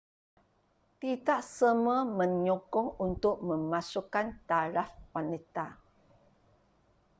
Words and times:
tidak 1.01 1.41
semua 1.59 1.99
menyokong 2.19 2.89
untuk 3.07 3.35
memasukkan 3.49 4.25
taraf 4.49 4.89
wanita 5.15 5.65